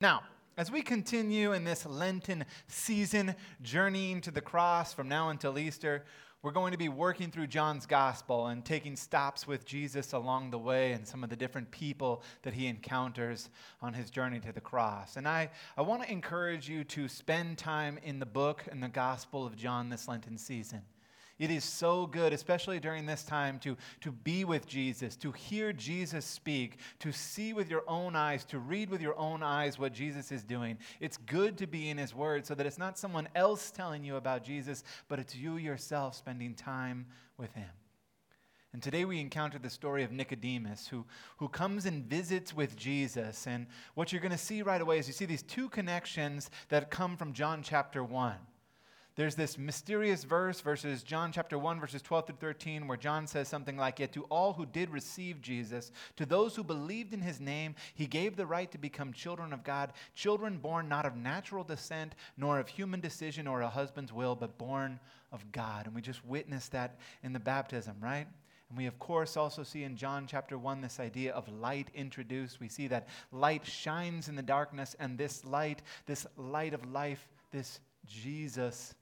Now, 0.00 0.22
as 0.56 0.70
we 0.70 0.80
continue 0.80 1.52
in 1.52 1.64
this 1.64 1.84
Lenten 1.84 2.46
season, 2.68 3.34
journeying 3.60 4.22
to 4.22 4.30
the 4.30 4.40
cross 4.40 4.94
from 4.94 5.08
now 5.08 5.28
until 5.28 5.58
Easter, 5.58 6.04
we're 6.42 6.52
going 6.52 6.72
to 6.72 6.78
be 6.78 6.88
working 6.88 7.30
through 7.30 7.48
John's 7.48 7.84
gospel 7.84 8.46
and 8.46 8.64
taking 8.64 8.96
stops 8.96 9.46
with 9.46 9.66
Jesus 9.66 10.14
along 10.14 10.52
the 10.52 10.58
way 10.58 10.92
and 10.92 11.06
some 11.06 11.22
of 11.22 11.28
the 11.28 11.36
different 11.36 11.70
people 11.70 12.22
that 12.40 12.54
he 12.54 12.66
encounters 12.66 13.50
on 13.82 13.92
his 13.92 14.08
journey 14.08 14.40
to 14.40 14.52
the 14.52 14.60
cross. 14.60 15.18
And 15.18 15.28
I, 15.28 15.50
I 15.76 15.82
want 15.82 16.02
to 16.02 16.10
encourage 16.10 16.66
you 16.66 16.82
to 16.84 17.06
spend 17.06 17.58
time 17.58 17.98
in 18.02 18.18
the 18.20 18.26
book 18.26 18.64
and 18.70 18.82
the 18.82 18.88
gospel 18.88 19.44
of 19.44 19.54
John 19.54 19.90
this 19.90 20.08
Lenten 20.08 20.38
season. 20.38 20.80
It 21.40 21.50
is 21.50 21.64
so 21.64 22.06
good, 22.06 22.34
especially 22.34 22.80
during 22.80 23.06
this 23.06 23.22
time, 23.24 23.58
to, 23.60 23.74
to 24.02 24.12
be 24.12 24.44
with 24.44 24.66
Jesus, 24.66 25.16
to 25.16 25.32
hear 25.32 25.72
Jesus 25.72 26.26
speak, 26.26 26.76
to 26.98 27.12
see 27.12 27.54
with 27.54 27.70
your 27.70 27.82
own 27.88 28.14
eyes, 28.14 28.44
to 28.44 28.58
read 28.58 28.90
with 28.90 29.00
your 29.00 29.18
own 29.18 29.42
eyes 29.42 29.78
what 29.78 29.94
Jesus 29.94 30.30
is 30.30 30.44
doing. 30.44 30.76
It's 31.00 31.16
good 31.16 31.56
to 31.56 31.66
be 31.66 31.88
in 31.88 31.96
His 31.96 32.14
Word 32.14 32.44
so 32.44 32.54
that 32.54 32.66
it's 32.66 32.76
not 32.76 32.98
someone 32.98 33.26
else 33.34 33.70
telling 33.70 34.04
you 34.04 34.16
about 34.16 34.44
Jesus, 34.44 34.84
but 35.08 35.18
it's 35.18 35.34
you 35.34 35.56
yourself 35.56 36.14
spending 36.14 36.52
time 36.52 37.06
with 37.38 37.54
Him. 37.54 37.70
And 38.74 38.82
today 38.82 39.06
we 39.06 39.18
encounter 39.18 39.58
the 39.58 39.70
story 39.70 40.04
of 40.04 40.12
Nicodemus, 40.12 40.88
who, 40.88 41.06
who 41.38 41.48
comes 41.48 41.86
and 41.86 42.04
visits 42.04 42.54
with 42.54 42.76
Jesus. 42.76 43.46
And 43.46 43.66
what 43.94 44.12
you're 44.12 44.20
going 44.20 44.30
to 44.30 44.38
see 44.38 44.60
right 44.60 44.80
away 44.80 44.98
is 44.98 45.06
you 45.06 45.14
see 45.14 45.24
these 45.24 45.42
two 45.42 45.70
connections 45.70 46.50
that 46.68 46.90
come 46.90 47.16
from 47.16 47.32
John 47.32 47.62
chapter 47.62 48.04
1 48.04 48.34
there's 49.20 49.34
this 49.34 49.58
mysterious 49.58 50.24
verse, 50.24 50.62
verses 50.62 51.02
John 51.02 51.30
chapter 51.30 51.58
1, 51.58 51.78
verses 51.78 52.00
12 52.00 52.28
through 52.28 52.36
13, 52.36 52.88
where 52.88 52.96
John 52.96 53.26
says 53.26 53.48
something 53.48 53.76
like, 53.76 53.98
Yet 53.98 54.14
to 54.14 54.22
all 54.30 54.54
who 54.54 54.64
did 54.64 54.88
receive 54.88 55.42
Jesus, 55.42 55.92
to 56.16 56.24
those 56.24 56.56
who 56.56 56.64
believed 56.64 57.12
in 57.12 57.20
his 57.20 57.38
name, 57.38 57.74
he 57.92 58.06
gave 58.06 58.34
the 58.34 58.46
right 58.46 58.72
to 58.72 58.78
become 58.78 59.12
children 59.12 59.52
of 59.52 59.62
God, 59.62 59.92
children 60.14 60.56
born 60.56 60.88
not 60.88 61.04
of 61.04 61.16
natural 61.16 61.64
descent, 61.64 62.14
nor 62.38 62.58
of 62.58 62.68
human 62.68 63.00
decision 63.00 63.46
or 63.46 63.60
a 63.60 63.68
husband's 63.68 64.10
will, 64.10 64.34
but 64.34 64.56
born 64.56 64.98
of 65.32 65.52
God. 65.52 65.84
And 65.84 65.94
we 65.94 66.00
just 66.00 66.24
witnessed 66.24 66.72
that 66.72 66.98
in 67.22 67.34
the 67.34 67.38
baptism, 67.38 67.96
right? 68.00 68.26
And 68.70 68.78
we, 68.78 68.86
of 68.86 68.98
course, 68.98 69.36
also 69.36 69.64
see 69.64 69.84
in 69.84 69.98
John 69.98 70.26
chapter 70.26 70.56
1 70.56 70.80
this 70.80 70.98
idea 70.98 71.34
of 71.34 71.46
light 71.46 71.90
introduced. 71.94 72.58
We 72.58 72.68
see 72.68 72.88
that 72.88 73.08
light 73.32 73.66
shines 73.66 74.30
in 74.30 74.34
the 74.34 74.42
darkness, 74.42 74.96
and 74.98 75.18
this 75.18 75.44
light, 75.44 75.82
this 76.06 76.26
light 76.38 76.72
of 76.72 76.90
life, 76.90 77.28
this 77.52 77.80
Jesus 78.06 78.94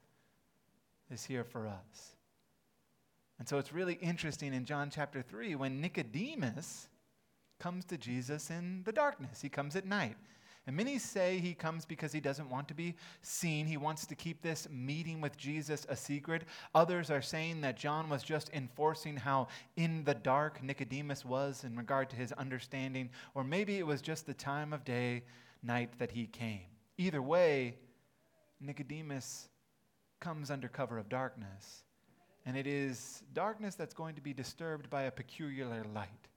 is 1.10 1.24
here 1.24 1.44
for 1.44 1.66
us. 1.66 2.16
And 3.38 3.48
so 3.48 3.58
it's 3.58 3.72
really 3.72 3.94
interesting 3.94 4.52
in 4.52 4.64
John 4.64 4.90
chapter 4.90 5.22
3 5.22 5.54
when 5.54 5.80
Nicodemus 5.80 6.88
comes 7.60 7.84
to 7.86 7.96
Jesus 7.96 8.50
in 8.50 8.82
the 8.84 8.92
darkness. 8.92 9.40
He 9.40 9.48
comes 9.48 9.76
at 9.76 9.86
night. 9.86 10.16
And 10.66 10.76
many 10.76 10.98
say 10.98 11.38
he 11.38 11.54
comes 11.54 11.86
because 11.86 12.12
he 12.12 12.20
doesn't 12.20 12.50
want 12.50 12.68
to 12.68 12.74
be 12.74 12.94
seen. 13.22 13.64
He 13.64 13.78
wants 13.78 14.04
to 14.04 14.14
keep 14.14 14.42
this 14.42 14.68
meeting 14.70 15.18
with 15.18 15.34
Jesus 15.38 15.86
a 15.88 15.96
secret. 15.96 16.42
Others 16.74 17.10
are 17.10 17.22
saying 17.22 17.62
that 17.62 17.78
John 17.78 18.10
was 18.10 18.22
just 18.22 18.50
enforcing 18.52 19.16
how 19.16 19.48
in 19.76 20.04
the 20.04 20.12
dark 20.12 20.62
Nicodemus 20.62 21.24
was 21.24 21.64
in 21.64 21.74
regard 21.74 22.10
to 22.10 22.16
his 22.16 22.32
understanding. 22.32 23.08
Or 23.34 23.44
maybe 23.44 23.78
it 23.78 23.86
was 23.86 24.02
just 24.02 24.26
the 24.26 24.34
time 24.34 24.74
of 24.74 24.84
day, 24.84 25.22
night 25.62 25.98
that 25.98 26.10
he 26.10 26.26
came. 26.26 26.66
Either 26.98 27.22
way, 27.22 27.76
Nicodemus 28.60 29.48
comes 30.20 30.50
under 30.50 30.69
cover 30.69 30.98
of 30.98 31.08
darkness. 31.08 31.84
And 32.47 32.56
it 32.56 32.66
is 32.66 33.22
darkness 33.34 33.74
that's 33.74 33.94
going 33.94 34.14
to 34.14 34.22
be 34.22 34.33
disturbed 34.33 34.88
by 34.88 35.02
a 35.02 35.10
peculiar 35.10 35.84
light. 35.94 36.28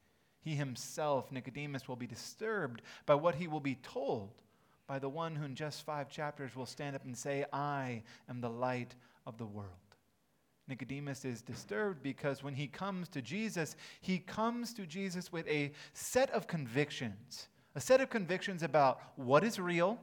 He 0.42 0.56
himself, 0.56 1.32
Nicodemus, 1.32 1.88
will 1.88 1.96
be 1.96 2.08
disturbed 2.08 2.82
by 3.06 3.16
what 3.16 3.36
he 3.36 3.48
will 3.48 3.60
be 3.60 3.76
told 3.76 4.42
by 4.92 5.00
the 5.00 5.08
one 5.08 5.38
who 5.38 5.46
in 5.46 5.56
just 5.56 5.86
five 5.86 6.10
chapters 6.10 6.54
will 6.54 6.66
stand 6.66 6.98
up 6.98 7.06
and 7.06 7.18
say, 7.18 7.46
I 7.54 8.04
am 8.30 8.42
the 8.42 8.50
light 8.50 8.94
of 9.26 9.38
the 9.38 9.46
world. 9.46 9.70
Nicodemus 10.68 11.24
is 11.24 11.42
disturbed 11.42 12.04
because 12.04 12.44
when 12.44 12.54
he 12.54 12.68
comes 12.68 13.08
to 13.08 13.22
Jesus, 13.22 13.78
he 14.02 14.20
comes 14.20 14.74
to 14.74 14.86
Jesus 14.86 15.32
with 15.32 15.48
a 15.48 15.72
set 15.94 16.30
of 16.32 16.46
convictions, 16.46 17.48
a 17.74 17.80
set 17.80 18.02
of 18.02 18.10
convictions 18.10 18.64
about 18.64 19.00
what 19.16 19.46
is 19.46 19.62
real, 19.62 19.98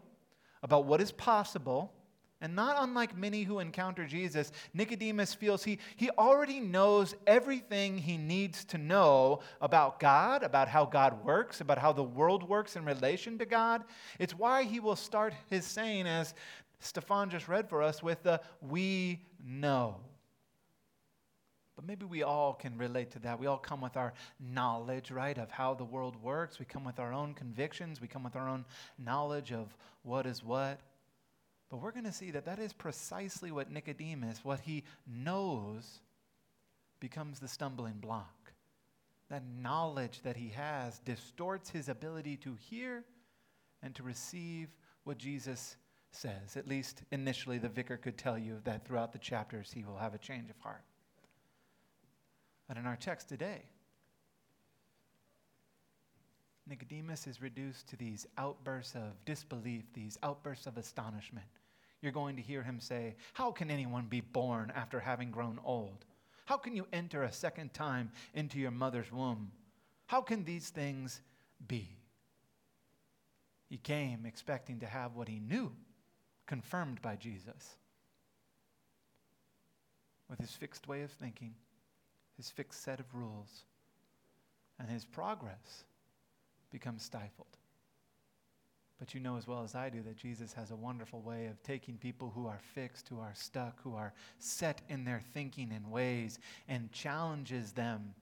about 0.63 0.87
what 0.87 1.03
is 1.03 1.13
possible, 1.13 1.93
and 2.41 2.55
not 2.55 2.77
unlike 2.79 3.17
many 3.17 3.43
who 3.43 3.59
encounter 3.59 4.07
Jesus, 4.07 4.53
Nicodemus 4.73 5.35
feels 5.35 5.65
he, 5.65 5.79
he 5.97 6.11
already 6.11 6.61
knows 6.61 7.15
everything 7.27 7.99
he 7.99 8.17
needs 8.17 8.65
to 8.67 8.79
know 8.79 9.41
about 9.61 9.99
God, 9.99 10.43
about 10.43 10.69
how 10.69 10.85
God 10.85 11.25
works, 11.25 11.61
about 11.61 11.79
how 11.79 11.93
the 11.93 12.05
world 12.05 12.49
works 12.49 12.77
in 12.77 12.85
relation 12.85 13.39
to 13.39 13.47
God. 13.47 13.83
It's 14.19 14.35
why 14.35 14.63
he 14.63 14.79
will 14.79 14.97
start 14.97 15.35
his 15.51 15.65
saying, 15.65 16.07
as 16.07 16.35
Stefan 16.81 17.31
just 17.31 17.49
read 17.49 17.69
for 17.69 17.83
us, 17.83 18.03
with 18.03 18.23
the 18.23 18.41
we 18.61 19.21
know. 19.45 19.97
But 21.75 21.87
maybe 21.87 22.07
we 22.07 22.25
all 22.25 22.55
can 22.55 22.77
relate 22.77 23.13
to 23.13 23.21
that. 23.21 23.39
We 23.39 23.47
all 23.47 23.59
come 23.59 23.81
with 23.81 23.97
our 23.97 24.13
knowledge, 24.41 25.13
right, 25.13 25.39
of 25.39 25.51
how 25.51 25.75
the 25.75 25.85
world 25.85 26.21
works. 26.21 26.59
We 26.59 26.65
come 26.65 26.85
with 26.85 26.99
our 26.99 27.13
own 27.13 27.35
convictions. 27.35 28.01
We 28.01 28.09
come 28.09 28.25
with 28.25 28.35
our 28.35 28.49
own 28.49 28.65
knowledge 28.99 29.53
of 29.53 29.77
what 30.03 30.27
is 30.27 30.43
what. 30.43 30.81
But 31.71 31.83
we're 31.83 31.93
going 31.93 32.05
to 32.05 32.13
see 32.13 32.31
that 32.31 32.47
that 32.47 32.59
is 32.59 32.73
precisely 32.73 33.51
what 33.51 33.71
Nicodemus, 33.71 34.45
what 34.45 34.61
he 34.61 34.85
knows, 35.07 36.01
becomes 37.01 37.39
the 37.39 37.49
stumbling 37.49 37.99
block. 38.01 38.53
That 39.29 39.43
knowledge 39.61 40.23
that 40.23 40.37
he 40.37 40.49
has 40.51 40.99
distorts 41.01 41.69
his 41.69 41.89
ability 41.89 42.37
to 42.39 42.57
hear 42.59 43.05
and 43.83 43.95
to 43.95 44.03
receive 44.03 44.69
what 45.05 45.19
Jesus 45.19 45.77
says. 46.11 46.57
At 46.57 46.67
least 46.67 47.03
initially, 47.13 47.59
the 47.59 47.69
vicar 47.69 47.99
could 47.99 48.17
tell 48.17 48.39
you 48.39 48.61
that 48.65 48.87
throughout 48.87 49.13
the 49.13 49.19
chapters 49.19 49.71
he 49.73 49.85
will 49.85 49.99
have 49.99 50.15
a 50.15 50.19
change 50.19 50.49
of 50.49 50.59
heart. 50.59 50.85
But 52.67 52.79
in 52.79 52.87
our 52.87 52.97
text 52.97 53.29
today, 53.29 53.63
Nicodemus 56.69 57.27
is 57.27 57.41
reduced 57.41 57.89
to 57.89 57.97
these 57.97 58.27
outbursts 58.37 58.95
of 58.95 59.25
disbelief, 59.25 59.85
these 59.95 60.19
outbursts 60.23 60.67
of 60.67 60.77
astonishment. 60.77 61.47
You're 62.03 62.13
going 62.13 62.37
to 62.37 62.43
hear 62.43 62.63
him 62.63 62.79
say, 62.79 63.17
How 63.33 63.51
can 63.51 63.71
anyone 63.71 64.07
be 64.07 64.21
born 64.21 64.73
after 64.75 65.01
having 65.01 65.31
grown 65.31 65.59
old? 65.65 66.05
How 66.45 66.57
can 66.57 66.77
you 66.77 66.87
enter 66.93 67.25
a 67.25 67.33
second 67.33 67.75
time 67.75 68.11
into 68.35 68.59
your 68.59 68.71
mother's 68.71 69.11
womb? 69.11 69.51
How 70.07 70.21
can 70.21 70.45
these 70.45 70.71
things 70.71 71.21
be? 71.67 71.89
He 73.69 73.77
came 73.77 74.25
expecting 74.25 74.81
to 74.81 74.87
have 74.87 75.15
what 75.15 75.29
he 75.29 75.41
knew 75.41 75.73
confirmed 76.47 77.03
by 77.03 77.17
Jesus. 77.17 77.77
With 80.31 80.41
his 80.41 80.53
fixed 80.53 80.89
way 80.89 81.03
of 81.03 81.11
thinking, 81.11 81.55
his 82.37 82.51
fixed 82.51 82.83
set 82.83 83.01
of 83.01 83.15
rules, 83.15 83.65
and 84.79 84.89
his 84.89 85.05
progress 85.05 85.85
become 86.71 86.99
stifled. 86.99 87.47
But 88.99 89.15
you 89.15 89.21
know 89.21 89.37
as 89.37 89.47
well 89.47 89.63
as 89.63 89.75
I 89.75 89.91
do 89.91 90.03
that 90.03 90.17
Jesus 90.17 90.53
has 90.55 90.73
a 90.73 90.77
wonderful 90.77 91.21
way 91.21 91.47
of 91.47 91.63
taking 91.63 91.97
people 91.99 92.33
who 92.35 92.47
are 92.47 92.61
fixed, 92.75 93.09
who 93.09 93.21
are 93.21 93.35
stuck, 93.35 93.81
who 93.83 93.95
are 93.95 94.13
set 94.41 94.83
in 94.89 95.05
their 95.05 95.23
thinking 95.33 95.71
and 95.73 95.91
ways, 95.91 96.41
and 96.69 96.91
challenges 96.91 97.73
them, 97.73 98.15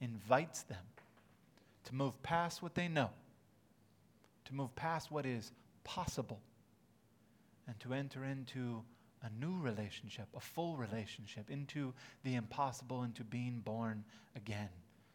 invites 0.00 0.62
them 0.62 0.84
to 1.84 1.94
move 1.94 2.22
past 2.22 2.62
what 2.62 2.76
they 2.76 2.86
know, 2.86 3.10
to 4.44 4.54
move 4.54 4.74
past 4.76 5.10
what 5.10 5.26
is 5.26 5.50
possible, 5.82 6.40
and 7.66 7.78
to 7.80 7.92
enter 7.92 8.24
into 8.24 8.82
a 9.24 9.44
new 9.44 9.58
relationship, 9.60 10.26
a 10.36 10.40
full 10.40 10.76
relationship, 10.76 11.50
into 11.50 11.92
the 12.22 12.36
impossible, 12.36 13.02
into 13.02 13.24
being 13.24 13.60
born 13.64 14.04
again, 14.36 14.68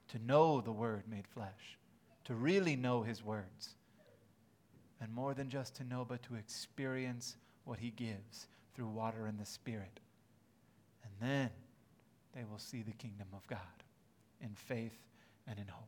to 0.10 0.20
know 0.20 0.60
the 0.60 0.72
Word 0.72 1.04
made 1.10 1.28
flesh 1.28 1.78
to 2.28 2.36
really 2.36 2.76
know 2.76 3.02
His 3.04 3.24
words. 3.24 3.76
And 5.00 5.14
more 5.14 5.34
than 5.34 5.50
just 5.50 5.76
to 5.76 5.84
know, 5.84 6.06
but 6.08 6.22
to 6.24 6.36
experience 6.36 7.38
what 7.64 7.80
He 7.80 7.92
gives 7.92 8.48
through 8.76 8.88
water 8.88 9.26
and 9.26 9.40
the 9.40 9.46
Spirit. 9.46 10.00
And 11.04 11.30
then 11.30 11.50
they 12.36 12.44
will 12.44 12.60
see 12.60 12.82
the 12.82 12.92
kingdom 12.92 13.28
of 13.34 13.48
God 13.48 13.60
in 14.42 14.50
faith 14.56 14.98
and 15.48 15.58
in 15.58 15.68
hope. 15.68 15.88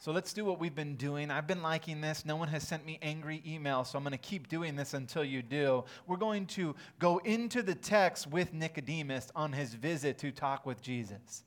So 0.00 0.12
let's 0.12 0.32
do 0.32 0.44
what 0.44 0.58
we've 0.58 0.74
been 0.74 0.96
doing. 0.96 1.30
I've 1.30 1.46
been 1.46 1.62
liking 1.62 2.00
this. 2.00 2.24
No 2.24 2.36
one 2.36 2.48
has 2.48 2.66
sent 2.66 2.84
me 2.84 2.98
angry 3.02 3.42
emails, 3.46 3.88
so 3.88 3.98
I'm 3.98 4.04
going 4.04 4.12
to 4.12 4.18
keep 4.18 4.48
doing 4.48 4.74
this 4.74 4.94
until 4.94 5.24
you 5.24 5.42
do. 5.42 5.84
We're 6.06 6.16
going 6.16 6.46
to 6.46 6.74
go 6.98 7.18
into 7.18 7.62
the 7.62 7.74
text 7.74 8.26
with 8.26 8.52
Nicodemus 8.52 9.30
on 9.34 9.52
his 9.52 9.74
visit 9.74 10.18
to 10.18 10.30
talk 10.32 10.66
with 10.66 10.82
Jesus. 10.82 11.44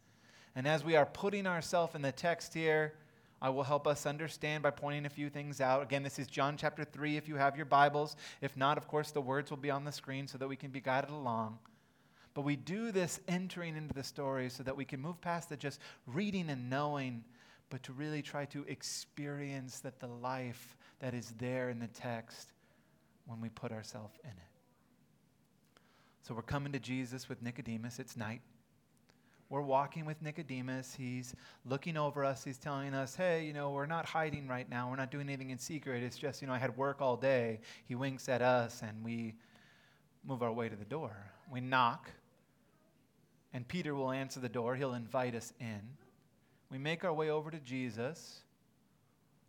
And 0.55 0.67
as 0.67 0.83
we 0.83 0.95
are 0.95 1.05
putting 1.05 1.47
ourselves 1.47 1.95
in 1.95 2.01
the 2.01 2.11
text 2.11 2.53
here, 2.53 2.93
I 3.41 3.49
will 3.49 3.63
help 3.63 3.87
us 3.87 4.05
understand 4.05 4.61
by 4.61 4.69
pointing 4.69 5.05
a 5.05 5.09
few 5.09 5.29
things 5.29 5.61
out. 5.61 5.81
Again, 5.81 6.03
this 6.03 6.19
is 6.19 6.27
John 6.27 6.57
chapter 6.57 6.83
3 6.83 7.17
if 7.17 7.27
you 7.27 7.35
have 7.37 7.57
your 7.57 7.65
Bibles. 7.65 8.15
If 8.39 8.55
not, 8.55 8.77
of 8.77 8.87
course, 8.87 9.09
the 9.09 9.21
words 9.21 9.49
will 9.49 9.57
be 9.57 9.71
on 9.71 9.83
the 9.83 9.91
screen 9.91 10.27
so 10.27 10.37
that 10.37 10.47
we 10.47 10.55
can 10.55 10.69
be 10.69 10.79
guided 10.79 11.09
along. 11.09 11.57
But 12.33 12.41
we 12.41 12.55
do 12.55 12.91
this 12.91 13.19
entering 13.27 13.75
into 13.75 13.93
the 13.93 14.03
story 14.03 14.49
so 14.49 14.61
that 14.63 14.77
we 14.77 14.85
can 14.85 15.01
move 15.01 15.19
past 15.21 15.49
the 15.49 15.57
just 15.57 15.79
reading 16.05 16.49
and 16.49 16.69
knowing, 16.69 17.23
but 17.69 17.81
to 17.83 17.93
really 17.93 18.21
try 18.21 18.45
to 18.45 18.63
experience 18.67 19.79
that 19.79 19.99
the 19.99 20.07
life 20.07 20.77
that 20.99 21.13
is 21.15 21.33
there 21.39 21.69
in 21.69 21.79
the 21.79 21.87
text 21.87 22.53
when 23.25 23.41
we 23.41 23.49
put 23.49 23.71
ourselves 23.71 24.17
in 24.23 24.29
it. 24.29 24.51
So 26.21 26.35
we're 26.35 26.43
coming 26.43 26.71
to 26.73 26.79
Jesus 26.79 27.27
with 27.27 27.41
Nicodemus. 27.41 27.97
It's 27.97 28.15
night. 28.15 28.41
We're 29.51 29.59
walking 29.59 30.05
with 30.05 30.21
Nicodemus. 30.21 30.95
He's 30.97 31.35
looking 31.65 31.97
over 31.97 32.23
us. 32.23 32.41
He's 32.41 32.57
telling 32.57 32.93
us, 32.93 33.15
hey, 33.17 33.43
you 33.43 33.51
know, 33.51 33.71
we're 33.71 33.85
not 33.85 34.05
hiding 34.05 34.47
right 34.47 34.67
now. 34.69 34.89
We're 34.89 34.95
not 34.95 35.11
doing 35.11 35.27
anything 35.27 35.49
in 35.49 35.57
secret. 35.57 36.03
It's 36.03 36.17
just, 36.17 36.41
you 36.41 36.47
know, 36.47 36.53
I 36.53 36.57
had 36.57 36.77
work 36.77 37.01
all 37.01 37.17
day. 37.17 37.59
He 37.83 37.93
winks 37.93 38.29
at 38.29 38.41
us 38.41 38.81
and 38.81 39.03
we 39.03 39.33
move 40.25 40.41
our 40.41 40.53
way 40.53 40.69
to 40.69 40.75
the 40.77 40.85
door. 40.85 41.17
We 41.51 41.59
knock, 41.59 42.09
and 43.53 43.67
Peter 43.67 43.93
will 43.93 44.11
answer 44.11 44.39
the 44.39 44.47
door. 44.47 44.77
He'll 44.77 44.93
invite 44.93 45.35
us 45.35 45.51
in. 45.59 45.81
We 46.69 46.77
make 46.77 47.03
our 47.03 47.13
way 47.13 47.29
over 47.29 47.51
to 47.51 47.59
Jesus, 47.59 48.43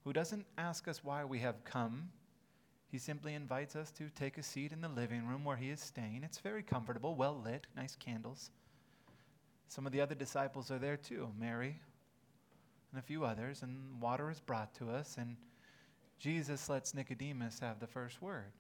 who 0.03 0.13
doesn't 0.13 0.47
ask 0.59 0.89
us 0.89 1.05
why 1.05 1.25
we 1.25 1.39
have 1.39 1.63
come. 1.63 2.09
He 2.91 2.99
simply 2.99 3.35
invites 3.35 3.77
us 3.77 3.93
to 3.93 4.09
take 4.09 4.37
a 4.37 4.43
seat 4.43 4.73
in 4.73 4.81
the 4.81 4.89
living 4.89 5.29
room 5.29 5.45
where 5.45 5.57
he 5.57 5.71
is 5.71 5.81
staying. 5.81 6.23
It's 6.25 6.39
very 6.39 6.65
comfortable, 6.65 7.15
well 7.15 7.41
lit, 7.41 7.69
nice 7.77 7.95
candles. 7.95 8.51
Some 9.73 9.87
of 9.87 9.93
the 9.93 10.03
other 10.03 10.15
disciples 10.15 10.71
are 10.71 10.79
there 10.79 10.99
too 10.99 11.33
Mary 11.41 11.81
and 12.91 12.99
a 12.99 13.03
few 13.03 13.25
others, 13.25 13.63
and 13.63 14.03
water 14.03 14.31
is 14.31 14.39
brought 14.39 14.75
to 14.75 14.91
us, 14.91 15.17
and 15.17 15.35
Jesus 16.19 16.69
lets 16.69 16.93
Nicodemus 16.93 17.59
have 17.61 17.81
the 17.81 17.87
first 17.87 18.21
word. 18.21 18.53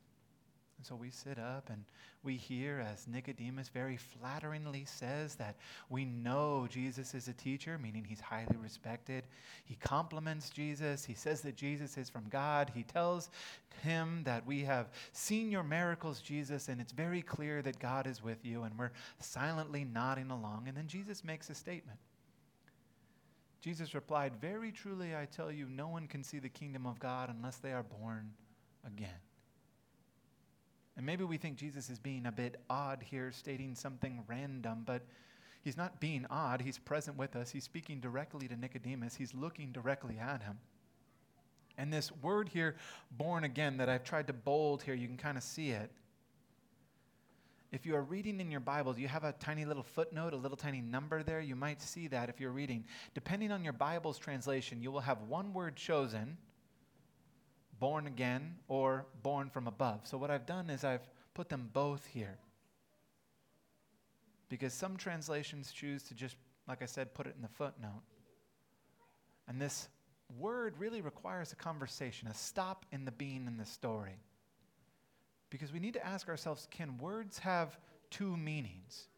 And 0.82 0.86
so 0.88 0.96
we 0.96 1.10
sit 1.10 1.38
up 1.38 1.70
and 1.70 1.84
we 2.24 2.34
hear 2.34 2.84
as 2.92 3.06
Nicodemus 3.06 3.68
very 3.68 3.96
flatteringly 3.96 4.84
says 4.84 5.36
that 5.36 5.54
we 5.88 6.04
know 6.04 6.66
Jesus 6.68 7.14
is 7.14 7.28
a 7.28 7.32
teacher, 7.32 7.78
meaning 7.78 8.04
he's 8.04 8.20
highly 8.20 8.56
respected. 8.60 9.22
He 9.64 9.76
compliments 9.76 10.50
Jesus. 10.50 11.04
He 11.04 11.14
says 11.14 11.40
that 11.42 11.54
Jesus 11.54 11.96
is 11.96 12.10
from 12.10 12.24
God. 12.30 12.72
He 12.74 12.82
tells 12.82 13.30
him 13.84 14.22
that 14.24 14.44
we 14.44 14.62
have 14.62 14.90
seen 15.12 15.52
your 15.52 15.62
miracles, 15.62 16.20
Jesus, 16.20 16.66
and 16.66 16.80
it's 16.80 16.90
very 16.90 17.22
clear 17.22 17.62
that 17.62 17.78
God 17.78 18.08
is 18.08 18.20
with 18.20 18.44
you. 18.44 18.64
And 18.64 18.76
we're 18.76 18.90
silently 19.20 19.84
nodding 19.84 20.32
along. 20.32 20.64
And 20.66 20.76
then 20.76 20.88
Jesus 20.88 21.22
makes 21.22 21.48
a 21.48 21.54
statement. 21.54 22.00
Jesus 23.60 23.94
replied, 23.94 24.32
Very 24.40 24.72
truly, 24.72 25.14
I 25.14 25.26
tell 25.26 25.52
you, 25.52 25.68
no 25.68 25.86
one 25.86 26.08
can 26.08 26.24
see 26.24 26.40
the 26.40 26.48
kingdom 26.48 26.88
of 26.88 26.98
God 26.98 27.30
unless 27.30 27.58
they 27.58 27.72
are 27.72 27.84
born 27.84 28.32
again. 28.84 29.20
And 30.96 31.06
maybe 31.06 31.24
we 31.24 31.38
think 31.38 31.56
Jesus 31.56 31.88
is 31.88 31.98
being 31.98 32.26
a 32.26 32.32
bit 32.32 32.60
odd 32.68 33.02
here, 33.02 33.32
stating 33.32 33.74
something 33.74 34.22
random, 34.26 34.82
but 34.84 35.02
he's 35.62 35.76
not 35.76 36.00
being 36.00 36.26
odd. 36.28 36.60
He's 36.60 36.78
present 36.78 37.16
with 37.16 37.34
us. 37.34 37.50
He's 37.50 37.64
speaking 37.64 38.00
directly 38.00 38.48
to 38.48 38.56
Nicodemus, 38.56 39.14
he's 39.14 39.34
looking 39.34 39.72
directly 39.72 40.18
at 40.18 40.42
him. 40.42 40.58
And 41.78 41.90
this 41.90 42.12
word 42.20 42.50
here, 42.50 42.76
born 43.10 43.44
again, 43.44 43.78
that 43.78 43.88
I've 43.88 44.04
tried 44.04 44.26
to 44.26 44.34
bold 44.34 44.82
here, 44.82 44.94
you 44.94 45.06
can 45.06 45.16
kind 45.16 45.38
of 45.38 45.42
see 45.42 45.70
it. 45.70 45.90
If 47.72 47.86
you 47.86 47.96
are 47.96 48.02
reading 48.02 48.38
in 48.38 48.50
your 48.50 48.60
Bible, 48.60 48.98
you 48.98 49.08
have 49.08 49.24
a 49.24 49.32
tiny 49.32 49.64
little 49.64 49.82
footnote, 49.82 50.34
a 50.34 50.36
little 50.36 50.58
tiny 50.58 50.82
number 50.82 51.22
there? 51.22 51.40
You 51.40 51.56
might 51.56 51.80
see 51.80 52.06
that 52.08 52.28
if 52.28 52.38
you're 52.38 52.50
reading. 52.50 52.84
Depending 53.14 53.50
on 53.50 53.64
your 53.64 53.72
Bible's 53.72 54.18
translation, 54.18 54.82
you 54.82 54.92
will 54.92 55.00
have 55.00 55.22
one 55.22 55.54
word 55.54 55.74
chosen 55.74 56.36
born 57.82 58.06
again 58.06 58.54
or 58.68 59.06
born 59.24 59.50
from 59.50 59.66
above. 59.66 60.02
So, 60.04 60.16
what 60.16 60.30
I've 60.30 60.46
done 60.46 60.70
is 60.70 60.84
I've 60.84 61.10
put 61.34 61.48
them 61.48 61.68
both 61.72 62.06
here. 62.06 62.38
Because 64.48 64.72
some 64.72 64.96
translations 64.96 65.72
choose 65.72 66.04
to 66.04 66.14
just, 66.14 66.36
like 66.68 66.80
I 66.80 66.86
said, 66.86 67.12
put 67.12 67.26
it 67.26 67.34
in 67.34 67.42
the 67.42 67.48
footnote. 67.48 68.04
And 69.48 69.60
this 69.60 69.88
word 70.38 70.74
really 70.78 71.00
requires 71.00 71.52
a 71.52 71.56
conversation, 71.56 72.28
a 72.28 72.34
stop 72.34 72.86
in 72.92 73.04
the 73.04 73.10
being 73.10 73.48
in 73.48 73.56
the 73.56 73.66
story. 73.66 74.20
Because 75.50 75.72
we 75.72 75.80
need 75.80 75.94
to 75.94 76.06
ask 76.06 76.28
ourselves 76.28 76.68
can 76.70 76.98
words 76.98 77.40
have 77.40 77.76
two 78.10 78.36
meanings? 78.36 79.08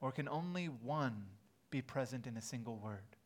Or 0.00 0.12
can 0.12 0.28
only 0.28 0.66
one 0.66 1.24
be 1.72 1.82
present 1.82 2.28
in 2.28 2.36
a 2.36 2.42
single 2.42 2.76
word? 2.76 3.16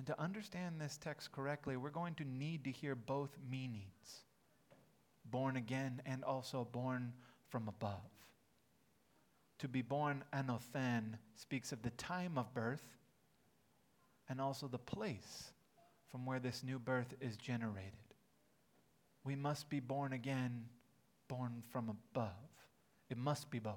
And 0.00 0.06
to 0.06 0.18
understand 0.18 0.80
this 0.80 0.96
text 0.96 1.30
correctly, 1.30 1.76
we're 1.76 1.90
going 1.90 2.14
to 2.14 2.24
need 2.24 2.64
to 2.64 2.70
hear 2.70 2.94
both 2.94 3.36
meanings 3.50 4.22
born 5.26 5.58
again 5.58 6.00
and 6.06 6.24
also 6.24 6.66
born 6.72 7.12
from 7.50 7.68
above. 7.68 8.08
To 9.58 9.68
be 9.68 9.82
born 9.82 10.24
anothen 10.32 11.18
speaks 11.34 11.70
of 11.70 11.82
the 11.82 11.90
time 11.90 12.38
of 12.38 12.54
birth 12.54 12.82
and 14.30 14.40
also 14.40 14.68
the 14.68 14.78
place 14.78 15.52
from 16.10 16.24
where 16.24 16.40
this 16.40 16.64
new 16.64 16.78
birth 16.78 17.12
is 17.20 17.36
generated. 17.36 17.92
We 19.22 19.36
must 19.36 19.68
be 19.68 19.80
born 19.80 20.14
again, 20.14 20.64
born 21.28 21.62
from 21.70 21.90
above. 21.90 22.48
It 23.10 23.18
must 23.18 23.50
be 23.50 23.58
both. 23.58 23.74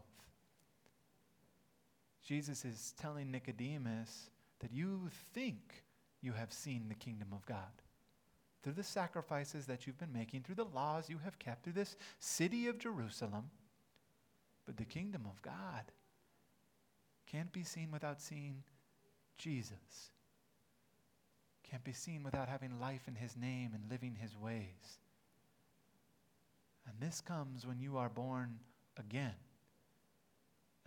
Jesus 2.25 2.64
is 2.64 2.94
telling 2.98 3.30
Nicodemus 3.30 4.30
that 4.62 4.72
you 4.72 5.10
think 5.34 5.83
you 6.24 6.34
have 6.34 6.52
seen 6.52 6.86
the 6.88 6.96
kingdom 6.96 7.28
of 7.31 7.46
God. 7.46 7.58
Through 8.64 8.74
the 8.74 8.84
sacrifices 8.84 9.66
that 9.66 9.86
you've 9.86 10.00
been 10.00 10.14
making, 10.14 10.44
through 10.44 10.56
the 10.56 10.64
laws 10.64 11.10
you 11.10 11.20
have 11.24 11.38
kept, 11.38 11.64
through 11.64 11.74
this 11.74 11.98
city 12.20 12.68
of 12.68 12.80
Jerusalem. 12.80 13.50
But 14.66 14.78
the 14.78 14.86
kingdom 14.86 15.24
of 15.25 15.42
God 15.42 15.84
can't 17.30 17.52
be 17.52 17.64
seen 17.64 17.92
without 17.92 18.22
seeing 18.22 18.64
Jesus. 19.38 20.12
Can't 21.70 21.84
be 21.84 21.92
seen 21.92 22.24
without 22.24 22.48
having 22.48 22.80
life 22.80 23.08
in 23.08 23.16
his 23.16 23.36
name 23.36 23.72
and 23.74 23.92
living 23.92 24.16
his 24.22 24.38
ways. 24.38 25.00
And 26.88 26.96
this 27.00 27.20
comes 27.20 27.66
when 27.66 27.80
you 27.80 27.98
are 27.98 28.10
born 28.10 28.60
again 28.98 29.36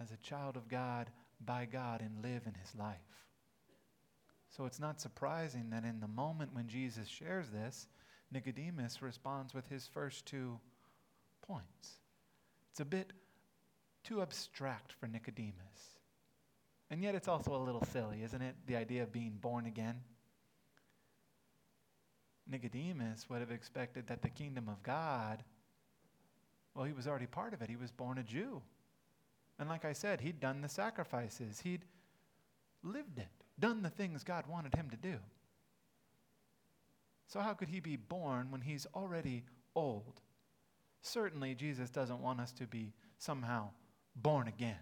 as 0.00 0.11
a 0.12 0.17
child 0.19 0.56
of 0.56 0.69
God 0.69 1.11
by 1.44 1.67
God 1.67 2.00
and 2.00 2.23
live 2.23 2.43
in 2.47 2.55
his 2.55 2.75
life. 2.79 3.25
So 4.56 4.64
it's 4.64 4.81
not 4.81 5.00
surprising 5.00 5.69
that 5.70 5.85
in 5.85 6.00
the 6.00 6.08
moment 6.08 6.55
when 6.55 6.67
Jesus 6.67 7.08
shares 7.08 7.50
this, 7.50 7.88
Nicodemus 8.32 9.03
responds 9.03 9.53
with 9.53 9.69
his 9.69 9.87
first 9.87 10.25
two 10.25 10.58
points. 11.47 12.00
It's 12.70 12.81
a 12.81 12.85
bit 12.87 13.12
too 14.03 14.23
abstract 14.23 14.93
for 14.93 15.08
Nicodemus. 15.08 15.99
And 16.91 17.03
yet 17.03 17.14
it's 17.14 17.29
also 17.29 17.55
a 17.55 17.62
little 17.62 17.85
silly, 17.85 18.23
isn't 18.23 18.41
it? 18.41 18.55
The 18.67 18.76
idea 18.76 19.03
of 19.03 19.12
being 19.12 19.37
born 19.38 19.67
again. 19.67 20.00
Nicodemus 22.49 23.29
would 23.29 23.41
have 23.41 23.50
expected 23.50 24.06
that 24.06 24.23
the 24.23 24.31
kingdom 24.31 24.69
of 24.69 24.82
God, 24.82 25.43
well, 26.75 26.85
he 26.85 26.95
was 26.95 27.07
already 27.07 27.26
part 27.26 27.52
of 27.52 27.61
it. 27.61 27.69
He 27.69 27.76
was 27.76 27.90
born 27.90 28.16
a 28.16 28.23
Jew. 28.23 28.62
And 29.59 29.69
like 29.69 29.85
I 29.85 29.92
said, 29.92 30.23
he'd 30.23 30.40
done 30.40 30.62
the 30.62 30.69
sacrifices, 30.69 31.61
he'd 31.61 31.85
lived 32.83 33.19
it 33.19 33.36
done 33.59 33.83
the 33.83 33.91
things 33.91 34.25
God 34.25 34.47
wanted 34.47 34.75
him 34.75 34.91
to 34.91 34.97
do. 34.97 35.17
So, 37.29 37.41
how 37.41 37.55
could 37.55 37.69
he 37.69 37.81
be 37.81 37.97
born 37.97 38.51
when 38.51 38.61
he's 38.61 38.87
already 38.95 39.45
old? 39.75 40.21
Certainly, 41.03 41.55
Jesus 41.55 41.91
doesn't 41.91 42.21
want 42.21 42.41
us 42.41 42.53
to 42.53 42.67
be 42.67 42.93
somehow 43.19 43.71
born 44.15 44.49
again. 44.49 44.79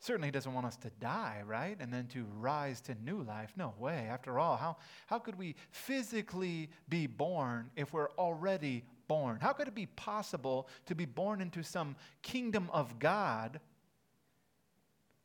Certainly, 0.00 0.28
he 0.28 0.32
doesn't 0.32 0.52
want 0.52 0.66
us 0.66 0.76
to 0.78 0.90
die, 1.00 1.42
right? 1.46 1.76
And 1.78 1.92
then 1.92 2.08
to 2.08 2.26
rise 2.38 2.80
to 2.82 2.94
new 3.04 3.22
life. 3.22 3.52
No 3.56 3.72
way. 3.78 4.08
After 4.10 4.38
all, 4.38 4.56
how, 4.56 4.76
how 5.06 5.18
could 5.18 5.38
we 5.38 5.54
physically 5.70 6.70
be 6.88 7.06
born 7.06 7.70
if 7.76 7.92
we're 7.92 8.10
already 8.12 8.84
born? 9.08 9.38
How 9.40 9.52
could 9.52 9.68
it 9.68 9.74
be 9.74 9.86
possible 9.86 10.68
to 10.86 10.94
be 10.94 11.04
born 11.04 11.40
into 11.40 11.62
some 11.62 11.96
kingdom 12.22 12.68
of 12.72 12.98
God 12.98 13.60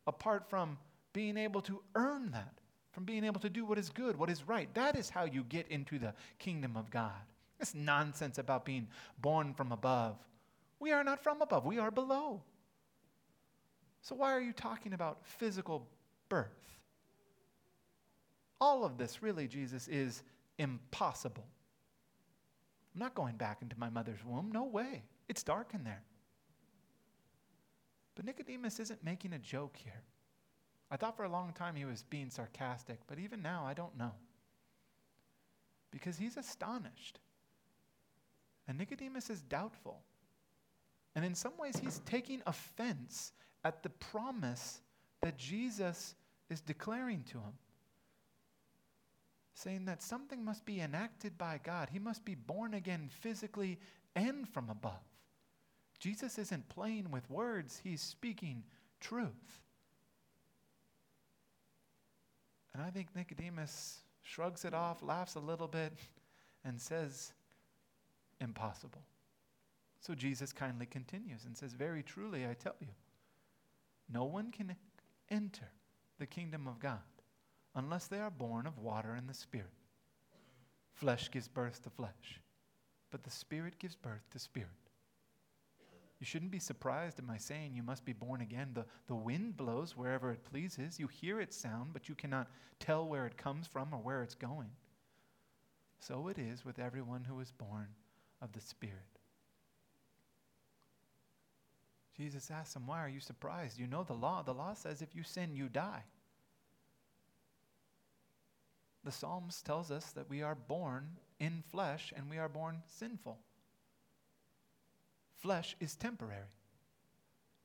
apart 0.05 0.49
from 0.49 0.77
being 1.17 1.35
able 1.35 1.61
to 1.61 1.81
earn 1.95 2.29
that, 2.29 2.59
from 2.91 3.03
being 3.03 3.23
able 3.23 3.39
to 3.41 3.49
do 3.49 3.65
what 3.65 3.79
is 3.79 3.89
good, 3.89 4.15
what 4.15 4.29
is 4.29 4.47
right. 4.47 4.71
That 4.75 4.95
is 4.95 5.09
how 5.09 5.23
you 5.23 5.43
get 5.49 5.67
into 5.69 5.97
the 5.97 6.13
kingdom 6.37 6.77
of 6.77 6.91
God. 6.91 7.23
This 7.57 7.73
nonsense 7.73 8.37
about 8.37 8.65
being 8.65 8.87
born 9.19 9.55
from 9.55 9.71
above. 9.71 10.15
We 10.79 10.91
are 10.91 11.03
not 11.03 11.23
from 11.23 11.41
above, 11.41 11.65
we 11.65 11.79
are 11.79 11.89
below. 11.89 12.43
So, 14.03 14.13
why 14.13 14.31
are 14.31 14.39
you 14.39 14.53
talking 14.53 14.93
about 14.93 15.17
physical 15.23 15.87
birth? 16.29 16.69
All 18.61 18.85
of 18.85 18.99
this, 18.99 19.23
really, 19.23 19.47
Jesus, 19.47 19.87
is 19.87 20.21
impossible. 20.59 21.47
I'm 22.93 22.99
not 22.99 23.15
going 23.15 23.37
back 23.37 23.63
into 23.63 23.75
my 23.79 23.89
mother's 23.89 24.23
womb. 24.23 24.51
No 24.53 24.65
way. 24.65 25.01
It's 25.27 25.41
dark 25.41 25.71
in 25.73 25.83
there. 25.83 26.03
But 28.13 28.25
Nicodemus 28.25 28.79
isn't 28.79 29.03
making 29.03 29.33
a 29.33 29.39
joke 29.39 29.77
here. 29.83 30.03
I 30.89 30.97
thought 30.97 31.17
for 31.17 31.23
a 31.23 31.29
long 31.29 31.53
time 31.53 31.75
he 31.75 31.85
was 31.85 32.03
being 32.03 32.29
sarcastic, 32.29 32.99
but 33.07 33.19
even 33.19 33.41
now 33.41 33.65
I 33.65 33.73
don't 33.73 33.97
know. 33.97 34.13
Because 35.91 36.17
he's 36.17 36.37
astonished. 36.37 37.19
And 38.67 38.77
Nicodemus 38.77 39.29
is 39.29 39.41
doubtful. 39.41 40.01
And 41.15 41.25
in 41.25 41.35
some 41.35 41.53
ways, 41.57 41.77
he's 41.81 41.99
taking 42.05 42.41
offense 42.45 43.31
at 43.63 43.83
the 43.83 43.89
promise 43.89 44.81
that 45.21 45.37
Jesus 45.37 46.15
is 46.49 46.61
declaring 46.61 47.23
to 47.31 47.37
him. 47.37 47.53
saying 49.53 49.85
that 49.85 50.03
something 50.03 50.45
must 50.45 50.65
be 50.65 50.79
enacted 50.81 51.35
by 51.37 51.59
God. 51.63 51.89
He 51.91 51.97
must 51.97 52.23
be 52.23 52.35
born 52.35 52.75
again 52.75 53.09
physically 53.09 53.79
and 54.15 54.47
from 54.47 54.69
above. 54.69 55.01
Jesus 55.99 56.37
isn't 56.37 56.69
playing 56.69 57.09
with 57.09 57.27
words, 57.29 57.81
he's 57.83 58.01
speaking 58.01 58.63
truth. 58.99 59.63
And 62.77 62.85
I 62.85 62.91
think 62.91 63.07
Nicodemus 63.15 64.01
shrugs 64.21 64.63
it 64.63 64.75
off, 64.75 65.01
laughs 65.01 65.33
a 65.33 65.39
little 65.39 65.67
bit, 65.67 65.93
and 66.63 66.79
says, 66.79 67.33
Impossible. 68.39 69.01
So 69.99 70.13
Jesus 70.13 70.53
kindly 70.53 70.85
continues 70.85 71.45
and 71.45 71.57
says, 71.57 71.73
Very 71.73 72.03
truly, 72.03 72.45
I 72.45 72.53
tell 72.53 72.75
you, 72.79 72.89
no 74.13 74.25
one 74.25 74.51
can 74.51 74.75
enter 75.31 75.71
the 76.19 76.27
kingdom 76.27 76.67
of 76.67 76.79
God 76.79 76.99
unless 77.73 78.05
they 78.05 78.19
are 78.19 78.29
born 78.29 78.67
of 78.67 78.77
water 78.77 79.15
and 79.15 79.27
the 79.27 79.33
Spirit. 79.33 79.73
Flesh 80.93 81.31
gives 81.31 81.47
birth 81.47 81.81
to 81.81 81.89
flesh, 81.89 82.41
but 83.09 83.23
the 83.23 83.31
Spirit 83.31 83.79
gives 83.79 83.95
birth 83.95 84.29
to 84.29 84.37
spirit. 84.37 84.69
You 86.19 86.25
shouldn't 86.25 86.51
be 86.51 86.59
surprised 86.59 87.19
at 87.19 87.25
my 87.25 87.37
saying 87.37 87.75
you 87.75 87.83
must 87.83 88.03
be 88.03 88.13
born 88.13 88.41
again. 88.41 88.71
The, 88.73 88.85
the 89.07 89.15
wind 89.15 89.55
blows 89.55 89.95
wherever 89.95 90.31
it 90.31 90.43
pleases. 90.43 90.99
You 90.99 91.07
hear 91.07 91.39
its 91.39 91.55
sound, 91.55 91.93
but 91.93 92.09
you 92.09 92.15
cannot 92.15 92.49
tell 92.79 93.07
where 93.07 93.27
it 93.27 93.37
comes 93.37 93.67
from 93.67 93.93
or 93.93 93.99
where 93.99 94.23
it's 94.23 94.33
going. 94.33 94.71
So 95.99 96.27
it 96.27 96.39
is 96.39 96.65
with 96.65 96.79
everyone 96.79 97.23
who 97.23 97.39
is 97.39 97.51
born 97.51 97.87
of 98.41 98.51
the 98.51 98.61
Spirit. 98.61 98.95
Jesus 102.15 102.49
asks 102.49 102.75
him, 102.75 102.87
Why 102.87 103.03
are 103.03 103.09
you 103.09 103.19
surprised? 103.19 103.77
You 103.77 103.85
know 103.85 104.03
the 104.03 104.13
law. 104.13 104.41
The 104.41 104.53
law 104.53 104.73
says 104.73 105.03
if 105.03 105.15
you 105.15 105.21
sin, 105.21 105.55
you 105.55 105.69
die. 105.69 106.03
The 109.03 109.11
Psalms 109.11 109.61
tells 109.61 109.91
us 109.91 110.11
that 110.11 110.29
we 110.29 110.41
are 110.41 110.55
born 110.55 111.11
in 111.39 111.63
flesh 111.69 112.11
and 112.15 112.29
we 112.29 112.39
are 112.39 112.49
born 112.49 112.81
sinful. 112.87 113.37
Flesh 115.37 115.75
is 115.79 115.95
temporary, 115.95 116.53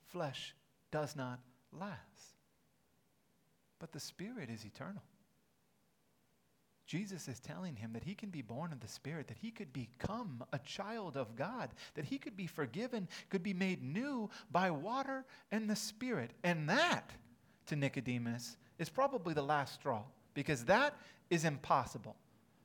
flesh 0.09 0.55
does 0.91 1.17
not 1.17 1.41
last. 1.73 2.37
But 3.79 3.93
the 3.93 4.01
Spirit 4.01 4.51
is 4.51 4.65
eternal. 4.65 5.03
Jesus 6.87 7.27
is 7.27 7.41
telling 7.41 7.75
him 7.75 7.95
that 7.95 8.05
he 8.05 8.15
can 8.15 8.29
be 8.29 8.43
born 8.43 8.73
of 8.73 8.81
the 8.81 8.89
Spirit, 8.89 9.27
that 9.29 9.39
he 9.41 9.51
could 9.51 9.73
become 9.73 10.45
a 10.53 10.59
child 10.59 11.17
of 11.17 11.35
God, 11.35 11.71
that 11.95 12.05
he 12.05 12.19
could 12.19 12.37
be 12.37 12.47
forgiven, 12.47 13.09
could 13.31 13.43
be 13.43 13.55
made 13.55 13.83
new 13.83 14.29
by 14.51 14.71
water 14.71 15.25
and 15.51 15.71
the 15.71 15.77
Spirit. 15.77 16.33
And 16.45 16.69
that, 16.69 17.11
to 17.67 17.77
Nicodemus, 17.77 18.59
is 18.79 18.91
probably 18.91 19.33
the 19.33 19.43
last 19.43 19.75
straw, 19.75 20.03
because 20.35 20.67
that 20.67 20.95
is 21.31 21.47
impossible. 21.47 22.17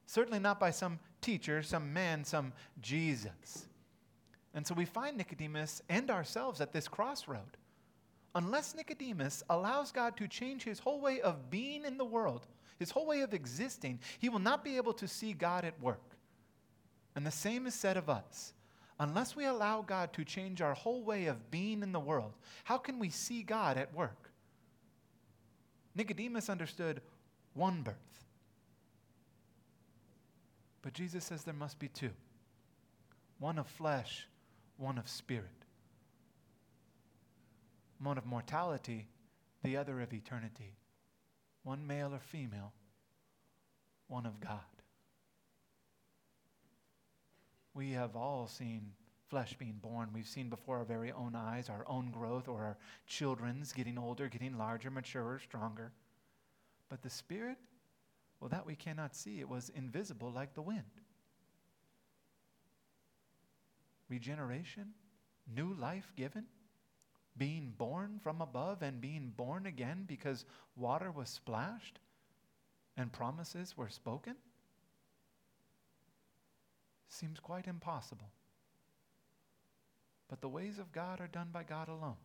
Certainly 0.06 0.40
not 0.40 0.60
by 0.60 0.72
some 0.72 1.00
teacher, 1.22 1.64
some 1.64 1.94
man, 1.94 2.26
some 2.26 2.52
Jesus. 2.82 3.68
And 4.58 4.66
so 4.66 4.74
we 4.74 4.86
find 4.86 5.16
Nicodemus 5.16 5.84
and 5.88 6.10
ourselves 6.10 6.62
at 6.62 6.74
this 6.74 6.88
crossroad. 6.88 7.58
Unless 8.34 8.74
Nicodemus 8.74 9.44
allows 9.52 9.92
God 9.92 10.18
to 10.18 10.28
change 10.28 10.64
his 10.64 10.80
whole 10.80 11.00
way 11.00 11.22
of 11.22 11.52
being 11.52 11.86
in 11.86 12.00
the 12.00 12.04
world, 12.04 12.48
his 12.80 12.90
whole 12.90 13.06
way 13.06 13.22
of 13.22 13.36
existing, 13.36 14.00
he 14.18 14.30
will 14.30 14.40
not 14.40 14.64
be 14.64 14.78
able 14.78 14.94
to 14.94 15.08
see 15.08 15.34
God 15.34 15.64
at 15.64 15.80
work. 15.80 16.02
And 17.16 17.24
the 17.24 17.30
same 17.30 17.68
is 17.68 17.76
said 17.76 17.98
of 17.98 18.10
us. 18.10 18.54
Unless 19.00 19.36
we 19.36 19.46
allow 19.46 19.84
God 19.84 20.12
to 20.14 20.26
change 20.26 20.60
our 20.60 20.74
whole 20.74 21.04
way 21.04 21.28
of 21.28 21.52
being 21.52 21.84
in 21.84 21.92
the 21.92 22.00
world, 22.00 22.34
how 22.64 22.80
can 22.80 22.98
we 22.98 23.12
see 23.12 23.44
God 23.44 23.78
at 23.78 23.94
work? 23.94 24.32
Nicodemus 25.94 26.50
understood 26.50 27.02
one 27.54 27.84
birth. 27.84 28.26
But 30.82 30.94
Jesus 30.94 31.26
says 31.26 31.44
there 31.44 31.54
must 31.54 31.78
be 31.78 31.90
two 31.90 32.10
one 33.38 33.60
of 33.60 33.68
flesh 33.68 34.28
one 34.77 34.98
of 34.98 35.07
spirit. 35.07 35.46
One 38.01 38.17
of 38.17 38.25
mortality, 38.25 39.07
the 39.63 39.77
other 39.77 40.01
of 40.01 40.13
eternity. 40.13 40.77
One 41.63 41.86
male 41.86 42.13
or 42.13 42.19
female, 42.19 42.72
one 44.07 44.25
of 44.25 44.39
God. 44.39 44.60
We 47.74 47.91
have 47.91 48.15
all 48.15 48.48
seen 48.48 48.91
flesh 49.29 49.55
being 49.60 49.79
born. 49.81 50.10
We've 50.13 50.27
seen 50.27 50.50
before 50.50 50.77
our 50.77 50.86
very 50.86 51.12
own 51.12 51.36
eyes 51.36 51.69
our 51.69 51.84
own 51.88 52.12
growth 52.12 52.48
or 52.48 52.63
our 52.63 52.77
children's 53.05 53.74
getting 53.74 53.98
older, 53.98 54.29
getting 54.29 54.57
larger, 54.57 54.89
maturer, 54.89 55.39
stronger. 55.39 55.91
But 56.89 57.01
the 57.01 57.10
Spirit, 57.10 57.57
well, 58.39 58.50
that 58.50 58.65
we 58.65 58.75
cannot 58.75 59.15
see. 59.15 59.39
It 59.39 59.50
was 59.50 59.69
invisible 59.75 60.31
like 60.31 60.53
the 60.53 60.62
wind. 60.62 60.84
Regeneration, 64.10 64.94
new 65.54 65.74
life 65.74 66.12
given, 66.16 66.46
being 67.38 67.74
born 67.78 68.20
from 68.22 68.42
above 68.42 68.82
and 68.82 69.00
being 69.00 69.32
born 69.36 69.66
again 69.66 70.06
because 70.08 70.46
water 70.76 71.12
was 71.12 71.30
splashed 71.30 72.00
and 72.96 73.12
promises 73.12 73.78
were 73.78 73.90
spoken? 73.90 74.36
Seems 77.10 77.40
quite 77.40 77.68
impossible. 77.68 78.32
But 80.30 80.42
the 80.42 80.50
ways 80.50 80.80
of 80.80 80.92
God 80.92 81.22
are 81.22 81.28
done 81.28 81.50
by 81.54 81.64
God 81.64 81.88
alone. 81.88 82.18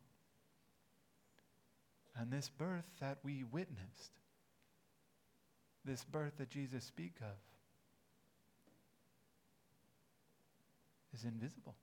And 2.16 2.30
this 2.30 2.48
birth 2.48 2.84
that 3.00 3.18
we 3.22 3.44
witnessed, 3.44 4.12
this 5.84 6.04
birth 6.04 6.36
that 6.38 6.50
Jesus 6.50 6.84
speak 6.84 7.14
of, 7.22 7.36
is 11.14 11.24
invisible. 11.24 11.74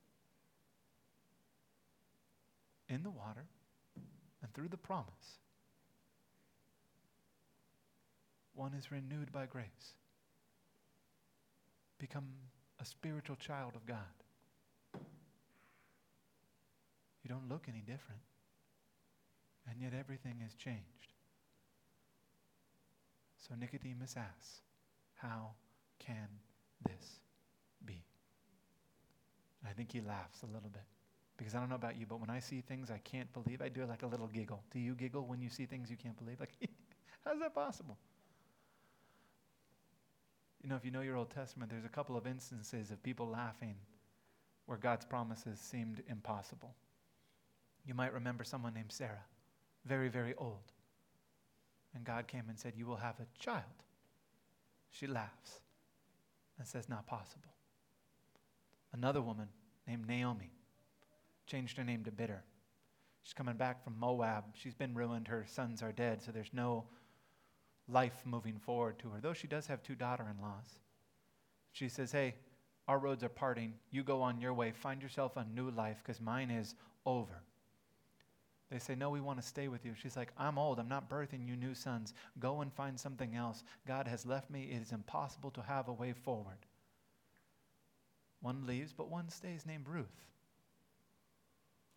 In 2.88 3.04
the 3.04 3.10
water 3.10 3.46
and 4.42 4.54
through 4.54 4.70
the 4.70 4.78
promise, 4.78 5.40
one 8.54 8.74
is 8.74 8.92
renewed 8.92 9.32
by 9.32 9.46
grace. 9.46 9.94
Become 12.00 12.28
a 12.80 12.86
spiritual 12.86 13.36
child 13.36 13.74
of 13.76 13.86
God. 13.86 13.98
You 17.24 17.30
don't 17.30 17.50
look 17.50 17.66
any 17.68 17.82
different. 17.82 18.22
And 19.70 19.80
yet 19.82 19.94
everything 19.94 20.40
has 20.42 20.56
changed. 20.56 21.14
So 23.38 23.54
Nicodemus 23.56 24.16
asks, 24.18 24.62
How 25.16 25.52
can 26.00 26.28
this 26.88 27.19
think 29.80 29.94
he 29.94 30.02
laughs 30.02 30.44
a 30.44 30.46
little 30.46 30.70
bit. 30.70 30.84
Because 31.38 31.56
I 31.56 31.60
don't 31.62 31.70
know 31.70 31.76
about 31.76 31.98
you, 31.98 32.06
but 32.06 32.20
when 32.20 32.30
I 32.30 32.40
see 32.40 32.60
things 32.60 32.92
I 32.92 32.98
can't 32.98 33.32
believe, 33.32 33.62
I 33.62 33.70
do 33.70 33.86
like 33.86 34.04
a 34.04 34.08
little 34.08 34.28
giggle. 34.28 34.62
Do 34.74 34.80
you 34.80 34.94
giggle 34.94 35.26
when 35.26 35.42
you 35.42 35.48
see 35.48 35.66
things 35.66 35.90
you 35.90 35.96
can't 35.96 36.18
believe? 36.18 36.38
Like, 36.38 36.52
how's 37.26 37.40
that 37.40 37.56
possible? 37.56 37.98
You 40.62 40.68
know, 40.68 40.76
if 40.76 40.84
you 40.84 40.92
know 40.92 41.00
your 41.00 41.16
Old 41.16 41.30
Testament, 41.30 41.72
there's 41.72 41.86
a 41.86 41.90
couple 41.90 42.18
of 42.18 42.28
instances 42.28 42.92
of 42.92 43.02
people 43.04 43.30
laughing 43.30 43.76
where 44.66 44.78
God's 44.78 45.06
promises 45.06 45.62
seemed 45.62 46.04
impossible. 46.10 46.76
You 47.86 47.94
might 47.94 48.12
remember 48.12 48.44
someone 48.44 48.74
named 48.74 48.92
Sarah, 48.92 49.24
very, 49.86 50.10
very 50.10 50.34
old. 50.38 50.74
And 51.96 52.04
God 52.04 52.28
came 52.28 52.50
and 52.50 52.60
said, 52.60 52.74
You 52.76 52.86
will 52.86 52.98
have 52.98 53.16
a 53.22 53.40
child. 53.42 53.64
She 54.92 55.08
laughs 55.08 55.62
and 56.58 56.68
says, 56.68 56.90
Not 56.90 57.08
possible. 57.08 57.54
Another 58.92 59.22
woman 59.22 59.48
named 59.90 60.08
Naomi 60.08 60.52
changed 61.48 61.78
her 61.78 61.84
name 61.84 62.04
to 62.04 62.12
Bitter. 62.12 62.44
She's 63.24 63.34
coming 63.34 63.58
back 63.58 63.84
from 63.84 64.00
Moab. 64.00 64.46
She's 64.54 64.76
been 64.76 64.94
ruined. 64.94 65.28
Her 65.28 65.46
sons 65.48 65.82
are 65.82 65.92
dead, 65.92 66.22
so 66.22 66.32
there's 66.32 66.54
no 66.54 66.86
life 67.88 68.22
moving 68.24 68.60
forward 68.60 69.00
to 69.00 69.10
her, 69.10 69.20
though 69.20 69.34
she 69.34 69.48
does 69.48 69.68
have 69.68 69.82
two 69.82 69.96
daughter 69.96 70.26
in 70.30 70.42
laws. 70.42 70.80
She 71.72 71.90
says, 71.90 72.12
Hey, 72.12 72.36
our 72.88 73.00
roads 73.00 73.24
are 73.24 73.30
parting. 73.30 73.74
You 73.92 74.04
go 74.04 74.22
on 74.22 74.40
your 74.40 74.54
way. 74.54 74.72
Find 74.72 75.02
yourself 75.02 75.38
a 75.38 75.46
new 75.54 75.72
life 75.72 75.98
because 76.04 76.22
mine 76.22 76.52
is 76.52 76.76
over. 77.06 77.44
They 78.72 78.80
say, 78.80 78.96
No, 78.96 79.10
we 79.10 79.22
want 79.22 79.42
to 79.42 79.48
stay 79.48 79.68
with 79.68 79.86
you. 79.86 79.94
She's 79.96 80.16
like, 80.16 80.32
I'm 80.38 80.58
old. 80.58 80.80
I'm 80.80 80.88
not 80.88 81.10
birthing 81.10 81.48
you 81.48 81.56
new 81.56 81.74
sons. 81.74 82.14
Go 82.40 82.62
and 82.62 82.72
find 82.72 83.00
something 83.00 83.36
else. 83.36 83.64
God 83.88 84.08
has 84.08 84.26
left 84.26 84.50
me. 84.52 84.70
It 84.72 84.82
is 84.82 84.92
impossible 84.92 85.52
to 85.52 85.62
have 85.62 85.88
a 85.88 85.94
way 85.94 86.14
forward. 86.14 86.66
One 88.42 88.66
leaves, 88.66 88.94
but 88.94 89.10
one 89.10 89.30
stays 89.30 89.66
named 89.66 89.88
Ruth. 89.88 90.08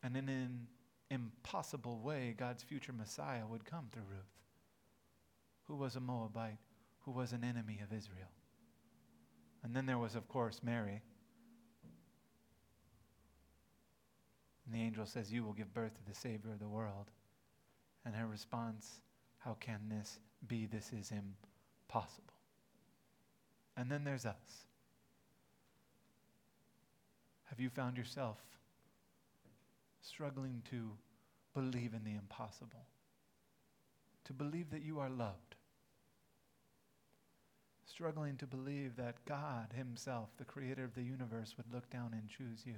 And 0.03 0.17
in 0.17 0.29
an 0.29 0.67
impossible 1.11 2.01
way, 2.01 2.35
God's 2.37 2.63
future 2.63 2.93
Messiah 2.93 3.47
would 3.49 3.65
come 3.65 3.87
through 3.93 4.03
Ruth, 4.11 4.41
who 5.69 5.77
was 5.77 5.95
a 5.95 6.01
Moabite, 6.01 6.59
who 7.01 7.13
was 7.13 7.33
an 7.33 7.45
enemy 7.45 7.81
of 7.83 7.97
Israel. 7.97 8.31
And 9.63 9.77
then 9.77 9.87
there 9.87 9.99
was, 9.99 10.17
of 10.17 10.29
course, 10.29 10.61
Mary. 10.63 11.03
And 14.67 14.75
the 14.75 14.81
angel 14.81 15.07
says, 15.07 15.33
You 15.33 15.45
will 15.45 15.53
give 15.53 15.73
birth 15.73 15.95
to 15.95 16.05
the 16.09 16.19
Savior 16.19 16.51
of 16.53 16.59
the 16.59 16.69
world. 16.69 17.11
And 18.05 18.15
her 18.17 18.27
response, 18.27 19.01
How 19.39 19.57
can 19.61 19.81
this 19.89 20.19
be? 20.49 20.67
This 20.67 20.93
is 20.93 21.13
impossible. 21.13 22.35
And 23.77 23.91
then 23.91 24.03
there's 24.03 24.27
us. 24.27 24.67
Have 27.53 27.61
you 27.61 27.69
found 27.69 27.99
yourself 27.99 28.39
struggling 30.01 30.63
to 30.71 30.93
believe 31.53 31.93
in 31.93 32.03
the 32.03 32.15
impossible? 32.17 32.87
To 34.25 34.33
believe 34.33 34.71
that 34.71 34.81
you 34.81 35.01
are 35.01 35.11
loved? 35.11 35.57
Struggling 37.85 38.39
to 38.39 38.47
believe 38.47 38.97
that 38.97 39.23
God 39.27 39.75
Himself, 39.77 40.31
the 40.39 40.47
creator 40.47 40.83
of 40.83 40.95
the 40.95 41.03
universe, 41.03 41.53
would 41.59 41.71
look 41.71 41.91
down 41.91 42.15
and 42.15 42.27
choose 42.27 42.63
you? 42.65 42.77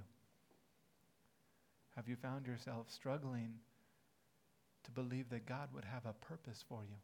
Have 1.94 2.08
you 2.08 2.16
found 2.16 2.44
yourself 2.44 2.90
struggling 2.90 3.54
to 4.82 4.90
believe 4.90 5.30
that 5.30 5.46
God 5.46 5.68
would 5.72 5.84
have 5.84 6.04
a 6.04 6.14
purpose 6.14 6.64
for 6.68 6.82
you? 6.82 6.96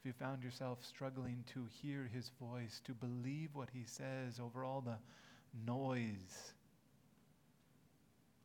Have 0.00 0.06
you 0.06 0.12
found 0.14 0.42
yourself 0.42 0.78
struggling 0.82 1.44
to 1.52 1.66
hear 1.82 2.08
his 2.10 2.30
voice, 2.40 2.80
to 2.86 2.94
believe 2.94 3.50
what 3.52 3.68
he 3.70 3.84
says 3.84 4.40
over 4.40 4.64
all 4.64 4.80
the 4.80 4.96
noise? 5.66 6.54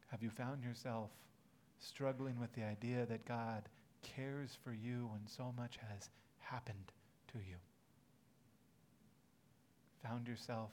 Have 0.08 0.22
you 0.22 0.30
found 0.30 0.66
yourself 0.66 1.12
struggling 1.80 2.38
with 2.42 2.52
the 2.56 2.64
idea 2.64 3.06
that 3.06 3.26
God 3.26 3.70
cares 4.02 4.58
for 4.66 4.74
you 4.74 5.08
when 5.10 5.22
so 5.28 5.54
much 5.56 5.78
has 5.90 6.10
happened 6.40 6.92
to 7.32 7.38
you? 7.38 7.56
Found 10.04 10.28
yourself 10.28 10.72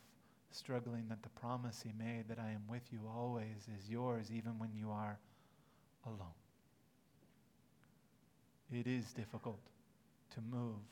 struggling 0.50 1.04
that 1.10 1.22
the 1.22 1.28
promise 1.28 1.80
he 1.80 1.92
made 1.96 2.24
that 2.26 2.40
I 2.40 2.50
am 2.50 2.64
with 2.68 2.82
you 2.90 3.02
always 3.08 3.68
is 3.78 3.88
yours 3.88 4.32
even 4.32 4.58
when 4.58 4.74
you 4.74 4.90
are 4.90 5.16
alone? 6.04 6.34
It 8.72 8.88
is 8.88 9.12
difficult 9.12 9.60
to 10.34 10.40
move 10.40 10.82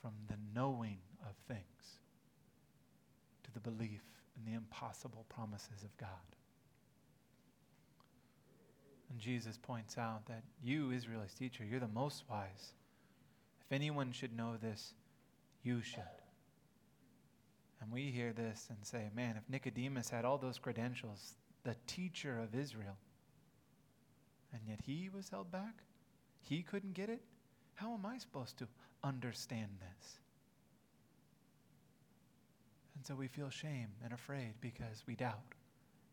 from 0.00 0.12
the 0.28 0.36
knowing 0.54 0.98
of 1.22 1.34
things 1.48 1.98
to 3.44 3.52
the 3.52 3.60
belief 3.60 4.02
in 4.36 4.50
the 4.50 4.56
impossible 4.56 5.26
promises 5.28 5.82
of 5.82 5.96
God. 5.96 6.08
And 9.10 9.18
Jesus 9.18 9.58
points 9.60 9.98
out 9.98 10.26
that 10.26 10.44
you, 10.62 10.92
Israel's 10.92 11.34
teacher, 11.34 11.64
you're 11.64 11.80
the 11.80 11.88
most 11.88 12.24
wise. 12.30 12.72
If 13.66 13.72
anyone 13.72 14.12
should 14.12 14.36
know 14.36 14.56
this, 14.56 14.94
you 15.62 15.82
should. 15.82 16.02
And 17.80 17.90
we 17.90 18.10
hear 18.10 18.32
this 18.32 18.66
and 18.68 18.78
say, 18.82 19.10
man, 19.14 19.36
if 19.36 19.48
Nicodemus 19.48 20.10
had 20.10 20.24
all 20.24 20.38
those 20.38 20.58
credentials, 20.58 21.34
the 21.64 21.76
teacher 21.86 22.38
of 22.40 22.54
Israel, 22.54 22.96
and 24.52 24.62
yet 24.66 24.80
he 24.84 25.08
was 25.12 25.28
held 25.28 25.50
back, 25.50 25.82
he 26.42 26.62
couldn't 26.62 26.94
get 26.94 27.08
it, 27.08 27.22
how 27.74 27.94
am 27.94 28.04
I 28.06 28.18
supposed 28.18 28.58
to 28.58 28.68
understand 29.02 29.70
this? 29.80 30.18
And 32.96 33.06
so 33.06 33.14
we 33.14 33.28
feel 33.28 33.48
shame 33.48 33.88
and 34.04 34.12
afraid 34.12 34.54
because 34.60 35.04
we 35.06 35.14
doubt, 35.14 35.54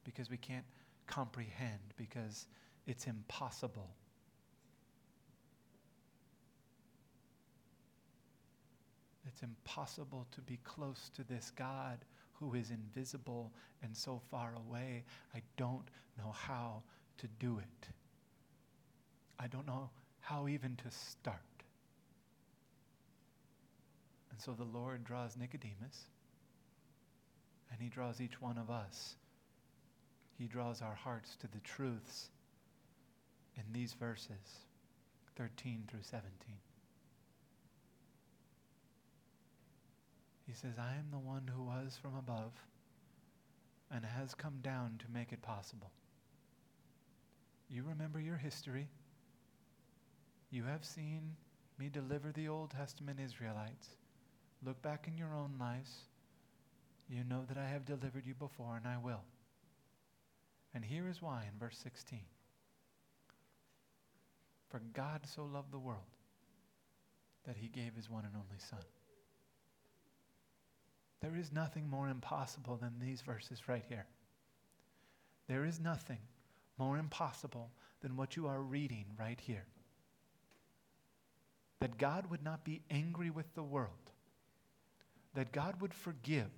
because 0.05 0.29
we 0.29 0.37
can't 0.37 0.65
comprehend, 1.05 1.79
because 1.97 2.47
it's 2.85 3.07
impossible. 3.07 3.89
It's 9.27 9.41
impossible 9.43 10.25
to 10.31 10.41
be 10.41 10.59
close 10.63 11.11
to 11.15 11.23
this 11.23 11.51
God 11.55 11.99
who 12.39 12.53
is 12.53 12.71
invisible 12.71 13.51
and 13.83 13.95
so 13.95 14.21
far 14.31 14.53
away. 14.55 15.03
I 15.35 15.41
don't 15.57 15.87
know 16.17 16.31
how 16.31 16.83
to 17.17 17.27
do 17.39 17.59
it. 17.59 17.89
I 19.39 19.47
don't 19.47 19.67
know 19.67 19.89
how 20.27 20.49
even 20.49 20.75
to 20.75 20.91
start. 20.91 21.37
And 24.29 24.41
so 24.41 24.51
the 24.51 24.65
Lord 24.77 25.05
draws 25.05 25.37
Nicodemus, 25.37 26.03
and 27.71 27.79
he 27.79 27.87
draws 27.87 28.19
each 28.19 28.41
one 28.41 28.57
of 28.57 28.69
us. 28.69 29.15
He 30.37 30.47
draws 30.47 30.81
our 30.81 30.95
hearts 30.95 31.37
to 31.37 31.47
the 31.47 31.61
truths 31.63 32.27
in 33.55 33.63
these 33.71 33.93
verses 33.93 34.65
13 35.37 35.83
through 35.87 36.01
17. 36.01 36.29
He 40.45 40.53
says, 40.53 40.73
I 40.77 40.95
am 40.95 41.07
the 41.09 41.17
one 41.19 41.49
who 41.55 41.63
was 41.63 41.97
from 42.01 42.15
above 42.17 42.51
and 43.89 44.03
has 44.03 44.35
come 44.35 44.59
down 44.61 44.99
to 44.99 45.05
make 45.13 45.31
it 45.31 45.41
possible. 45.41 45.91
You 47.69 47.83
remember 47.87 48.19
your 48.19 48.35
history. 48.35 48.89
You 50.49 50.63
have 50.63 50.85
seen 50.85 51.35
me 51.77 51.89
deliver 51.89 52.31
the 52.31 52.47
Old 52.47 52.71
Testament 52.71 53.19
Israelites. 53.19 53.89
Look 54.63 54.81
back 54.81 55.07
in 55.07 55.17
your 55.17 55.33
own 55.35 55.53
lives. 55.59 55.91
You 57.09 57.23
know 57.23 57.43
that 57.47 57.57
I 57.57 57.67
have 57.67 57.85
delivered 57.85 58.25
you 58.25 58.33
before, 58.33 58.75
and 58.75 58.87
I 58.87 58.97
will. 58.97 59.23
And 60.73 60.83
here 60.83 61.07
is 61.09 61.21
why 61.21 61.43
in 61.51 61.59
verse 61.59 61.77
16. 61.83 62.19
For 64.69 64.81
God 64.93 65.21
so 65.25 65.43
loved 65.43 65.71
the 65.71 65.79
world 65.79 66.01
that 67.45 67.57
he 67.57 67.67
gave 67.67 67.95
his 67.95 68.09
one 68.09 68.25
and 68.25 68.35
only 68.35 68.59
Son. 68.69 68.83
There 71.21 71.35
is 71.35 71.51
nothing 71.51 71.89
more 71.89 72.09
impossible 72.09 72.77
than 72.77 72.99
these 72.99 73.21
verses 73.21 73.67
right 73.67 73.83
here. 73.87 74.05
There 75.47 75.65
is 75.65 75.79
nothing 75.79 76.19
more 76.77 76.97
impossible 76.97 77.71
than 78.01 78.17
what 78.17 78.35
you 78.35 78.47
are 78.47 78.61
reading 78.61 79.05
right 79.17 79.39
here. 79.39 79.65
That 81.79 81.97
God 81.97 82.29
would 82.29 82.43
not 82.43 82.63
be 82.63 82.81
angry 82.89 83.29
with 83.29 83.53
the 83.53 83.63
world 83.63 84.07
that 85.37 85.51
God 85.51 85.79
would 85.81 85.93
forgive, 85.93 86.49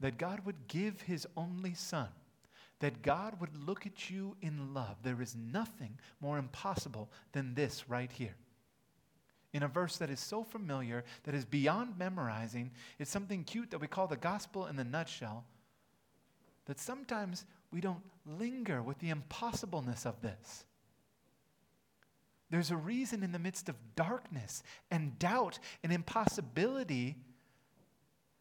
that 0.00 0.16
God 0.16 0.46
would 0.46 0.66
give 0.66 1.02
his 1.02 1.26
only 1.36 1.74
son, 1.74 2.08
that 2.80 3.02
God 3.02 3.38
would 3.38 3.54
look 3.66 3.84
at 3.84 4.08
you 4.08 4.34
in 4.40 4.72
love. 4.72 4.96
There 5.02 5.20
is 5.20 5.36
nothing 5.36 5.98
more 6.22 6.38
impossible 6.38 7.10
than 7.32 7.54
this 7.54 7.86
right 7.86 8.10
here. 8.10 8.34
In 9.52 9.62
a 9.62 9.68
verse 9.68 9.98
that 9.98 10.08
is 10.08 10.20
so 10.20 10.42
familiar, 10.42 11.04
that 11.24 11.34
is 11.34 11.44
beyond 11.44 11.98
memorizing, 11.98 12.70
it's 12.98 13.10
something 13.10 13.44
cute 13.44 13.70
that 13.72 13.80
we 13.82 13.88
call 13.88 14.06
the 14.06 14.16
gospel 14.16 14.64
in 14.64 14.76
the 14.76 14.82
nutshell, 14.82 15.44
that 16.64 16.80
sometimes 16.80 17.44
we 17.70 17.82
don't 17.82 18.02
linger 18.24 18.82
with 18.82 18.98
the 19.00 19.10
impossibleness 19.10 20.06
of 20.06 20.22
this. 20.22 20.64
There's 22.54 22.70
a 22.70 22.76
reason 22.76 23.24
in 23.24 23.32
the 23.32 23.40
midst 23.40 23.68
of 23.68 23.74
darkness 23.96 24.62
and 24.88 25.18
doubt 25.18 25.58
and 25.82 25.92
impossibility 25.92 27.16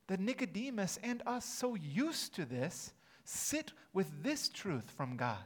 that 0.06 0.19
Nicodemus 0.19 0.99
and 1.02 1.23
us, 1.26 1.43
so 1.43 1.73
used 1.73 2.36
to 2.36 2.45
this, 2.45 2.93
sit 3.26 3.71
with 3.91 4.21
this 4.21 4.49
truth 4.49 4.88
from 4.91 5.17
God. 5.17 5.43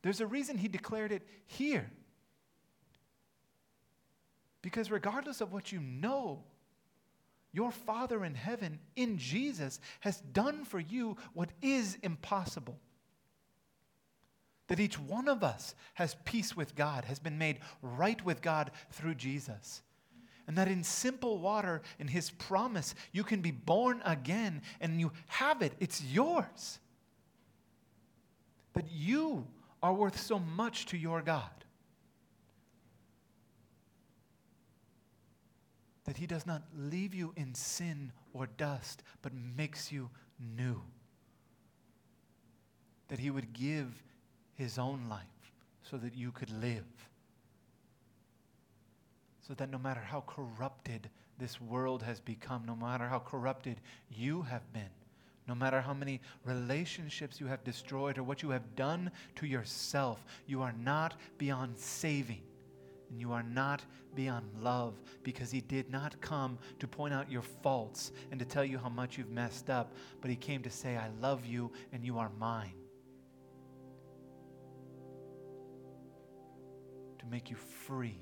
There's 0.00 0.22
a 0.22 0.26
reason 0.26 0.56
he 0.56 0.68
declared 0.68 1.12
it 1.12 1.20
here. 1.44 1.90
Because 4.62 4.90
regardless 4.90 5.42
of 5.42 5.52
what 5.52 5.70
you 5.70 5.80
know, 5.80 6.44
your 7.52 7.70
Father 7.70 8.24
in 8.24 8.34
heaven, 8.34 8.78
in 8.96 9.18
Jesus, 9.18 9.80
has 10.00 10.22
done 10.32 10.64
for 10.64 10.80
you 10.80 11.18
what 11.34 11.50
is 11.60 11.98
impossible. 12.02 12.80
That 14.68 14.80
each 14.80 14.98
one 14.98 15.28
of 15.28 15.42
us 15.42 15.74
has 15.94 16.16
peace 16.24 16.56
with 16.56 16.76
God, 16.76 17.04
has 17.06 17.18
been 17.18 17.38
made 17.38 17.58
right 17.82 18.22
with 18.24 18.40
God 18.40 18.70
through 18.90 19.16
Jesus 19.16 19.82
and 20.48 20.56
that 20.56 20.66
in 20.66 20.82
simple 20.82 21.38
water, 21.38 21.82
in 21.98 22.08
His 22.08 22.30
promise, 22.30 22.94
you 23.12 23.22
can 23.22 23.42
be 23.42 23.50
born 23.50 24.00
again 24.04 24.62
and 24.80 24.98
you 24.98 25.12
have 25.26 25.60
it, 25.60 25.74
it's 25.78 26.02
yours. 26.02 26.78
That 28.72 28.86
you 28.90 29.46
are 29.82 29.92
worth 29.92 30.18
so 30.18 30.38
much 30.38 30.86
to 30.86 30.96
your 30.96 31.20
God. 31.20 31.50
That 36.04 36.16
He 36.16 36.26
does 36.26 36.46
not 36.46 36.62
leave 36.74 37.12
you 37.12 37.34
in 37.36 37.54
sin 37.54 38.10
or 38.32 38.46
dust, 38.46 39.02
but 39.20 39.32
makes 39.34 39.92
you 39.92 40.08
new. 40.40 40.80
That 43.08 43.18
He 43.18 43.30
would 43.30 43.52
give 43.52 44.02
His 44.58 44.78
own 44.78 45.06
life 45.08 45.22
so 45.82 45.96
that 45.96 46.14
you 46.14 46.30
could 46.30 46.50
live 46.50 46.84
so 49.48 49.54
that 49.54 49.70
no 49.70 49.78
matter 49.78 50.00
how 50.00 50.22
corrupted 50.26 51.08
this 51.38 51.58
world 51.60 52.02
has 52.02 52.20
become, 52.20 52.64
no 52.66 52.76
matter 52.76 53.08
how 53.08 53.18
corrupted 53.18 53.80
you 54.10 54.42
have 54.42 54.70
been, 54.74 54.90
no 55.46 55.54
matter 55.54 55.80
how 55.80 55.94
many 55.94 56.20
relationships 56.44 57.40
you 57.40 57.46
have 57.46 57.64
destroyed 57.64 58.18
or 58.18 58.22
what 58.22 58.42
you 58.42 58.50
have 58.50 58.76
done 58.76 59.10
to 59.36 59.46
yourself, 59.46 60.22
you 60.46 60.60
are 60.60 60.74
not 60.84 61.14
beyond 61.38 61.78
saving. 61.78 62.42
And 63.10 63.18
you 63.18 63.32
are 63.32 63.42
not 63.42 63.82
beyond 64.14 64.44
love 64.60 65.00
because 65.22 65.50
he 65.50 65.62
did 65.62 65.90
not 65.90 66.20
come 66.20 66.58
to 66.78 66.86
point 66.86 67.14
out 67.14 67.30
your 67.30 67.40
faults 67.40 68.12
and 68.30 68.38
to 68.38 68.44
tell 68.44 68.66
you 68.66 68.76
how 68.76 68.90
much 68.90 69.16
you've 69.16 69.30
messed 69.30 69.70
up, 69.70 69.94
but 70.20 70.28
he 70.28 70.36
came 70.36 70.62
to 70.62 70.70
say, 70.70 70.98
I 70.98 71.08
love 71.22 71.46
you 71.46 71.72
and 71.94 72.04
you 72.04 72.18
are 72.18 72.30
mine. 72.38 72.74
Make 77.30 77.50
you 77.50 77.56
free 77.56 78.20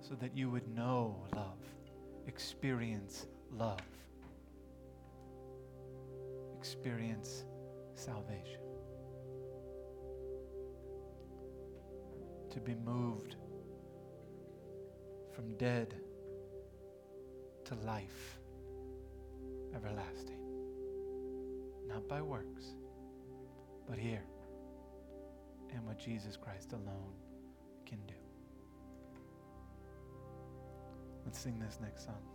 so 0.00 0.14
that 0.14 0.36
you 0.36 0.50
would 0.50 0.68
know 0.68 1.16
love, 1.34 1.58
experience 2.28 3.26
love, 3.50 3.80
experience 6.56 7.44
salvation. 7.94 8.60
To 12.50 12.60
be 12.60 12.76
moved 12.76 13.34
from 15.34 15.56
dead 15.56 15.92
to 17.64 17.74
life 17.84 18.38
everlasting. 19.74 20.38
Not 21.88 22.06
by 22.06 22.22
works, 22.22 22.76
but 23.88 23.98
here 23.98 24.22
and 25.74 25.84
what 25.84 25.98
Jesus 25.98 26.36
Christ 26.36 26.72
alone 26.72 27.23
can 27.86 27.98
do. 28.06 28.14
Let's 31.24 31.38
sing 31.38 31.58
this 31.58 31.78
next 31.80 32.04
song. 32.04 32.33